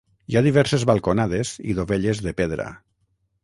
Hi 0.31 0.37
ha 0.39 0.41
diverses 0.45 0.85
balconades 0.91 1.53
i 1.73 1.77
dovelles 1.83 2.25
de 2.29 2.37
pedra. 2.43 2.69